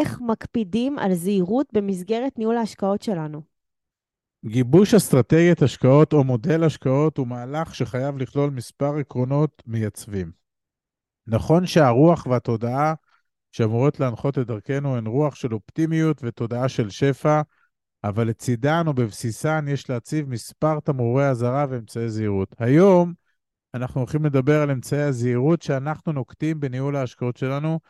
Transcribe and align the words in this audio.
איך 0.00 0.20
מקפידים 0.20 0.98
על 0.98 1.14
זהירות 1.14 1.66
במסגרת 1.72 2.38
ניהול 2.38 2.56
ההשקעות 2.56 3.02
שלנו? 3.02 3.42
גיבוש 4.44 4.94
אסטרטגיית 4.94 5.62
השקעות 5.62 6.12
או 6.12 6.24
מודל 6.24 6.64
השקעות 6.64 7.16
הוא 7.16 7.26
מהלך 7.26 7.74
שחייב 7.74 8.18
לכלול 8.18 8.50
מספר 8.50 8.96
עקרונות 8.96 9.62
מייצבים. 9.66 10.32
נכון 11.26 11.66
שהרוח 11.66 12.26
והתודעה 12.26 12.94
שאמורות 13.52 14.00
להנחות 14.00 14.38
את 14.38 14.46
דרכנו 14.46 14.96
הן 14.96 15.06
רוח 15.06 15.34
של 15.34 15.54
אופטימיות 15.54 16.20
ותודעה 16.22 16.68
של 16.68 16.90
שפע, 16.90 17.40
אבל 18.04 18.28
לצידן 18.28 18.84
או 18.86 18.94
בבסיסן 18.94 19.64
יש 19.68 19.90
להציב 19.90 20.28
מספר 20.28 20.80
תמרורי 20.80 21.28
אזהרה 21.28 21.66
ואמצעי 21.70 22.08
זהירות. 22.08 22.54
היום 22.58 23.12
אנחנו 23.74 24.00
הולכים 24.00 24.24
לדבר 24.24 24.62
על 24.62 24.70
אמצעי 24.70 25.02
הזהירות 25.02 25.62
שאנחנו 25.62 26.12
נוקטים 26.12 26.60
בניהול 26.60 26.96
ההשקעות 26.96 27.36
שלנו, 27.36 27.80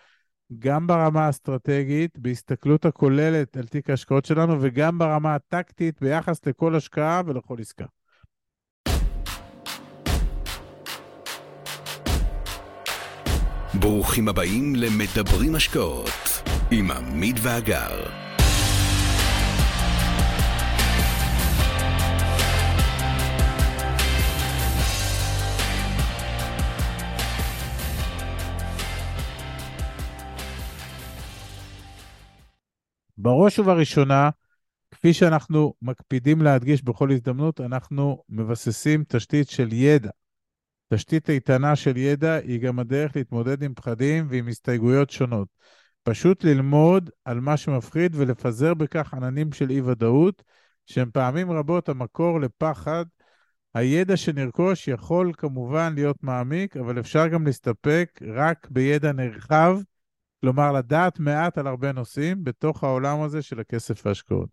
גם 0.58 0.86
ברמה 0.86 1.26
האסטרטגית, 1.26 2.18
בהסתכלות 2.18 2.84
הכוללת 2.84 3.56
על 3.56 3.66
תיק 3.66 3.90
ההשקעות 3.90 4.24
שלנו, 4.24 4.56
וגם 4.60 4.98
ברמה 4.98 5.34
הטקטית 5.34 6.00
ביחס 6.00 6.46
לכל 6.46 6.76
השקעה 6.76 7.22
ולכל 7.26 7.56
עסקה. 7.60 7.84
ברוכים 13.80 14.28
הבאים 14.28 14.76
למדברים 14.76 15.54
השקעות 15.54 16.42
עם 16.70 16.90
עמית 16.90 17.36
ואגר. 17.42 18.31
בראש 33.18 33.58
ובראשונה, 33.58 34.30
כפי 34.90 35.14
שאנחנו 35.14 35.74
מקפידים 35.82 36.42
להדגיש 36.42 36.82
בכל 36.82 37.10
הזדמנות, 37.10 37.60
אנחנו 37.60 38.22
מבססים 38.28 39.04
תשתית 39.08 39.48
של 39.48 39.72
ידע. 39.72 40.10
תשתית 40.94 41.30
איתנה 41.30 41.76
של 41.76 41.96
ידע 41.96 42.34
היא 42.34 42.60
גם 42.60 42.78
הדרך 42.78 43.16
להתמודד 43.16 43.62
עם 43.62 43.74
פחדים 43.74 44.26
ועם 44.30 44.48
הסתייגויות 44.48 45.10
שונות. 45.10 45.48
פשוט 46.02 46.44
ללמוד 46.44 47.10
על 47.24 47.40
מה 47.40 47.56
שמפחיד 47.56 48.16
ולפזר 48.16 48.74
בכך 48.74 49.14
עננים 49.14 49.52
של 49.52 49.70
אי-ודאות, 49.70 50.42
שהם 50.86 51.10
פעמים 51.12 51.50
רבות 51.50 51.88
המקור 51.88 52.40
לפחד. 52.40 53.04
הידע 53.74 54.16
שנרכוש 54.16 54.88
יכול 54.88 55.32
כמובן 55.36 55.92
להיות 55.94 56.16
מעמיק, 56.22 56.76
אבל 56.76 57.00
אפשר 57.00 57.28
גם 57.28 57.46
להסתפק 57.46 58.20
רק 58.34 58.68
בידע 58.70 59.12
נרחב 59.12 59.78
כלומר, 60.44 60.72
לדעת 60.72 61.18
מעט 61.18 61.58
על 61.58 61.66
הרבה 61.66 61.92
נושאים 61.92 62.44
בתוך 62.44 62.84
העולם 62.84 63.20
הזה 63.20 63.42
של 63.42 63.60
הכסף 63.60 64.06
וההשקעות. 64.06 64.48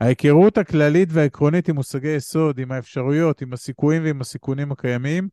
ההיכרות 0.00 0.58
הכללית 0.58 1.08
והעקרונית 1.12 1.68
עם 1.68 1.74
מושגי 1.74 2.08
יסוד, 2.08 2.58
עם 2.58 2.72
האפשרויות, 2.72 3.42
עם 3.42 3.52
הסיכויים 3.52 4.04
ועם 4.04 4.20
הסיכונים 4.20 4.72
הקיימים, 4.72 5.28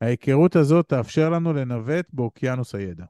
ההיכרות 0.00 0.56
הזאת 0.56 0.88
תאפשר 0.88 1.30
לנו 1.30 1.52
לנווט 1.52 2.06
באוקיינוס 2.12 2.74
הידע. 2.74 3.04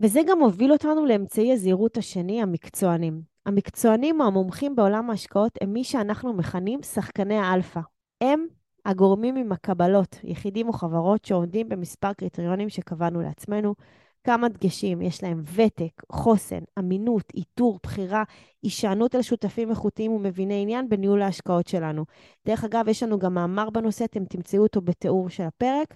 וזה 0.00 0.20
גם 0.28 0.38
מוביל 0.38 0.72
אותנו 0.72 1.06
לאמצעי 1.06 1.52
הזהירות 1.52 1.96
השני, 1.96 2.42
המקצוענים. 2.42 3.22
המקצוענים 3.46 4.20
או 4.20 4.26
המומחים 4.26 4.76
בעולם 4.76 5.10
ההשקעות 5.10 5.58
הם 5.60 5.72
מי 5.72 5.84
שאנחנו 5.84 6.32
מכנים 6.32 6.82
שחקני 6.82 7.38
האלפא. 7.38 7.80
הם 8.20 8.46
הגורמים 8.84 9.36
עם 9.36 9.52
הקבלות, 9.52 10.16
יחידים 10.24 10.68
או 10.68 10.72
חברות 10.72 11.24
שעומדים 11.24 11.68
במספר 11.68 12.12
קריטריונים 12.12 12.68
שקבענו 12.68 13.20
לעצמנו, 13.22 13.74
כמה 14.24 14.48
דגשים, 14.48 15.02
יש 15.02 15.22
להם 15.22 15.42
ותק, 15.54 16.02
חוסן, 16.12 16.60
אמינות, 16.78 17.32
איתור, 17.34 17.78
בחירה, 17.82 18.22
הישענות 18.62 19.14
על 19.14 19.22
שותפים 19.22 19.70
איכותיים 19.70 20.12
ומביני 20.12 20.62
עניין 20.62 20.88
בניהול 20.88 21.22
ההשקעות 21.22 21.66
שלנו. 21.66 22.04
דרך 22.46 22.64
אגב, 22.64 22.88
יש 22.88 23.02
לנו 23.02 23.18
גם 23.18 23.34
מאמר 23.34 23.70
בנושא, 23.70 24.04
אתם 24.04 24.24
תמצאו 24.24 24.62
אותו 24.62 24.80
בתיאור 24.80 25.28
של 25.28 25.42
הפרק. 25.42 25.94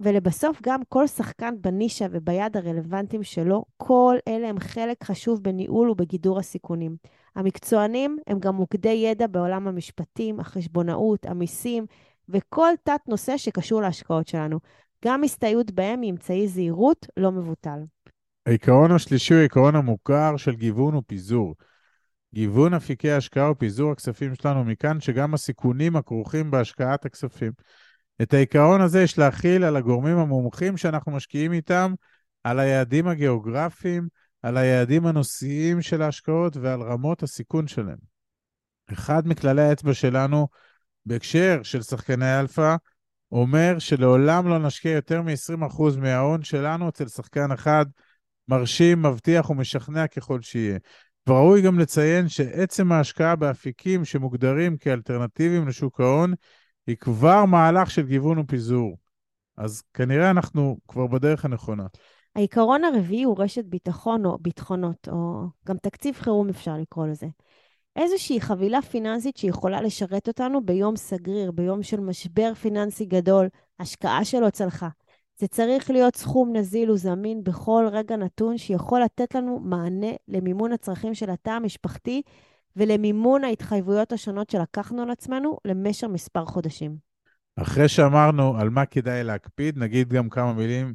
ולבסוף, 0.00 0.58
גם 0.62 0.80
כל 0.88 1.06
שחקן 1.06 1.54
בנישה 1.60 2.06
וביד 2.10 2.56
הרלוונטיים 2.56 3.22
שלו, 3.22 3.64
כל 3.76 4.16
אלה 4.28 4.48
הם 4.48 4.58
חלק 4.58 5.04
חשוב 5.04 5.42
בניהול 5.42 5.90
ובגידור 5.90 6.38
הסיכונים. 6.38 6.96
המקצוענים 7.36 8.18
הם 8.26 8.38
גם 8.38 8.54
מוקדי 8.54 8.88
ידע 8.88 9.26
בעולם 9.26 9.68
המשפטים, 9.68 10.40
החשבונאות, 10.40 11.26
המיסים, 11.26 11.86
וכל 12.28 12.70
תת-נושא 12.82 13.36
שקשור 13.36 13.80
להשקעות 13.80 14.28
שלנו. 14.28 14.58
גם 15.04 15.24
הסתייעות 15.24 15.70
בהם 15.70 16.00
היא 16.00 16.10
אמצעי 16.10 16.48
זהירות 16.48 17.06
לא 17.16 17.32
מבוטל. 17.32 17.78
העיקרון 18.46 18.92
השלישי 18.92 19.34
הוא 19.34 19.40
העיקרון 19.40 19.76
המוכר 19.76 20.36
של 20.36 20.54
גיוון 20.54 20.94
ופיזור. 20.94 21.54
גיוון 22.34 22.74
אפיקי 22.74 23.10
ההשקעה 23.10 23.50
ופיזור 23.50 23.92
הכספים 23.92 24.34
שלנו 24.34 24.64
מכאן 24.64 25.00
שגם 25.00 25.34
הסיכונים 25.34 25.96
הכרוכים 25.96 26.50
בהשקעת 26.50 27.04
הכספים. 27.04 27.52
את 28.22 28.34
העיקרון 28.34 28.80
הזה 28.80 29.02
יש 29.02 29.18
להכיל 29.18 29.64
על 29.64 29.76
הגורמים 29.76 30.18
המומחים 30.18 30.76
שאנחנו 30.76 31.12
משקיעים 31.12 31.52
איתם, 31.52 31.94
על 32.44 32.58
היעדים 32.58 33.08
הגיאוגרפיים, 33.08 34.08
על 34.42 34.56
היעדים 34.56 35.06
הנושאיים 35.06 35.82
של 35.82 36.02
ההשקעות 36.02 36.56
ועל 36.56 36.82
רמות 36.82 37.22
הסיכון 37.22 37.66
שלהם. 37.66 37.98
אחד 38.92 39.28
מכללי 39.28 39.62
האצבע 39.62 39.94
שלנו 39.94 40.48
בהקשר 41.06 41.60
של 41.62 41.82
שחקני 41.82 42.40
אלפא 42.40 42.76
אומר 43.32 43.78
שלעולם 43.78 44.48
לא 44.48 44.58
נשקיע 44.58 44.92
יותר 44.92 45.22
מ-20% 45.22 45.82
מההון 45.98 46.42
שלנו 46.42 46.88
אצל 46.88 47.08
שחקן 47.08 47.52
אחד, 47.52 47.86
מרשים, 48.48 49.02
מבטיח 49.02 49.50
ומשכנע 49.50 50.06
ככל 50.06 50.42
שיהיה. 50.42 50.78
וראוי 51.28 51.62
גם 51.62 51.78
לציין 51.78 52.28
שעצם 52.28 52.92
ההשקעה 52.92 53.36
באפיקים 53.36 54.04
שמוגדרים 54.04 54.76
כאלטרנטיביים 54.76 55.68
לשוק 55.68 56.00
ההון, 56.00 56.34
היא 56.86 56.96
כבר 56.96 57.44
מהלך 57.44 57.90
של 57.90 58.06
גיוון 58.06 58.38
ופיזור. 58.38 58.96
אז 59.56 59.82
כנראה 59.94 60.30
אנחנו 60.30 60.78
כבר 60.88 61.06
בדרך 61.06 61.44
הנכונה. 61.44 61.86
העיקרון 62.36 62.84
הרביעי 62.84 63.22
הוא 63.22 63.36
רשת 63.38 63.64
ביטחון 63.64 64.26
או 64.26 64.38
ביטחונות, 64.40 65.08
או 65.12 65.46
גם 65.66 65.76
תקציב 65.76 66.14
חירום 66.14 66.48
אפשר 66.48 66.76
לקרוא 66.76 67.06
לזה. 67.06 67.26
איזושהי 67.98 68.40
חבילה 68.40 68.82
פיננסית 68.82 69.36
שיכולה 69.36 69.80
לשרת 69.80 70.28
אותנו 70.28 70.64
ביום 70.64 70.96
סגריר, 70.96 71.50
ביום 71.50 71.82
של 71.82 72.00
משבר 72.00 72.54
פיננסי 72.54 73.04
גדול, 73.04 73.48
השקעה 73.80 74.24
שלא 74.24 74.50
צלחה. 74.50 74.88
זה 75.36 75.46
צריך 75.48 75.90
להיות 75.90 76.16
סכום 76.16 76.56
נזיל 76.56 76.90
וזמין 76.90 77.44
בכל 77.44 77.88
רגע 77.92 78.16
נתון 78.16 78.58
שיכול 78.58 79.02
לתת 79.02 79.34
לנו 79.34 79.60
מענה 79.60 80.12
למימון 80.28 80.72
הצרכים 80.72 81.14
של 81.14 81.30
התא 81.30 81.50
המשפחתי 81.50 82.22
ולמימון 82.76 83.44
ההתחייבויות 83.44 84.12
השונות 84.12 84.50
שלקחנו 84.50 85.02
על 85.02 85.10
עצמנו 85.10 85.56
למשך 85.64 86.06
מספר 86.06 86.44
חודשים. 86.44 86.96
אחרי 87.56 87.88
שאמרנו 87.88 88.56
על 88.56 88.70
מה 88.70 88.86
כדאי 88.86 89.24
להקפיד, 89.24 89.78
נגיד 89.78 90.08
גם 90.08 90.28
כמה 90.28 90.52
מילים 90.52 90.94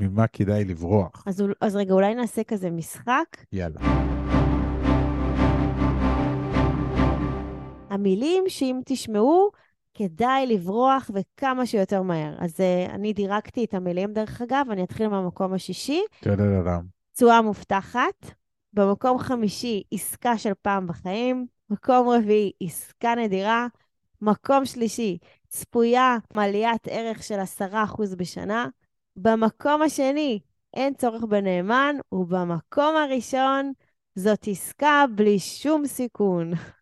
ממה 0.00 0.26
כדאי 0.26 0.64
לברוח. 0.64 1.24
אז, 1.26 1.44
אז 1.60 1.76
רגע, 1.76 1.94
אולי 1.94 2.14
נעשה 2.14 2.44
כזה 2.44 2.70
משחק? 2.70 3.24
יאללה. 3.52 3.80
המילים 7.90 8.44
שאם 8.48 8.80
תשמעו, 8.86 9.50
כדאי 9.94 10.46
לברוח 10.46 11.10
וכמה 11.14 11.66
שיותר 11.66 12.02
מהר. 12.02 12.34
אז 12.38 12.60
uh, 12.60 12.90
אני 12.90 13.12
דירקתי 13.12 13.64
את 13.64 13.74
המילים, 13.74 14.12
דרך 14.12 14.42
אגב, 14.42 14.66
אני 14.70 14.84
אתחיל 14.84 15.08
מהמקום 15.08 15.54
השישי. 15.54 16.02
תודה 16.20 16.44
תשואה 17.12 17.42
מובטחת. 17.42 18.30
במקום 18.72 19.18
חמישי, 19.18 19.82
עסקה 19.92 20.38
של 20.38 20.52
פעם 20.62 20.86
בחיים. 20.86 21.46
מקום 21.70 22.08
רביעי, 22.08 22.52
עסקה 22.62 23.14
נדירה. 23.14 23.66
מקום 24.22 24.64
שלישי, 24.64 25.18
צפויה 25.48 26.16
עליית 26.34 26.88
ערך 26.88 27.22
של 27.22 27.38
10% 27.60 28.16
בשנה. 28.16 28.68
במקום 29.16 29.82
השני, 29.82 30.40
אין 30.74 30.94
צורך 30.94 31.24
בנאמן, 31.24 31.96
ובמקום 32.12 32.96
הראשון, 32.96 33.72
זאת 34.14 34.48
עסקה 34.48 35.04
בלי 35.14 35.38
שום 35.38 35.86
סיכון. 35.86 36.52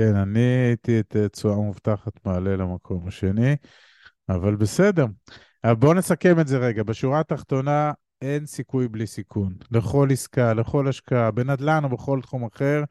כן, 0.00 0.16
אני 0.16 0.40
הייתי 0.40 1.00
את 1.00 1.16
תשואה 1.32 1.56
מובטחת 1.56 2.26
מעלה 2.26 2.56
למקום 2.56 3.08
השני, 3.08 3.56
אבל 4.28 4.56
בסדר. 4.56 5.06
אבל 5.64 5.74
בואו 5.74 5.94
נסכם 5.94 6.40
את 6.40 6.48
זה 6.48 6.58
רגע. 6.58 6.82
בשורה 6.82 7.20
התחתונה, 7.20 7.92
אין 8.22 8.46
סיכוי 8.46 8.88
בלי 8.88 9.06
סיכון. 9.06 9.54
לכל 9.70 10.08
עסקה, 10.12 10.54
לכל 10.54 10.88
השקעה, 10.88 11.30
בנדל"ן 11.30 11.84
או 11.84 11.88
בכל 11.88 12.20
תחום 12.22 12.44
אחר, 12.44 12.82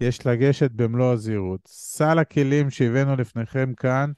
יש 0.00 0.26
לגשת 0.26 0.70
במלוא 0.70 1.12
הזהירות. 1.12 1.60
סל 1.66 2.18
הכלים 2.18 2.70
שהבאנו 2.70 3.16
לפניכם 3.16 3.72
כאן 3.76 4.12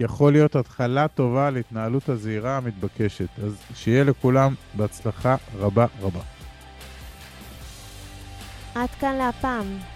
יכול 0.00 0.32
להיות 0.32 0.56
התחלה 0.56 1.08
טובה 1.08 1.50
להתנהלות 1.50 2.08
הזהירה 2.08 2.56
המתבקשת. 2.56 3.38
אז 3.38 3.56
שיהיה 3.74 4.04
לכולם 4.04 4.54
בהצלחה 4.74 5.36
רבה 5.54 5.86
רבה. 6.00 6.20
עד 8.74 8.90
כאן 9.00 9.16
להפעם. 9.16 9.95